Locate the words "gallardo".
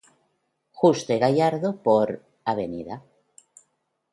1.19-1.83